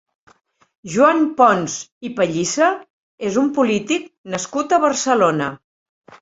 [0.93, 1.75] Joan Pons
[2.09, 2.71] i Pellissa
[3.29, 5.53] és un polític nascut a Barcelona.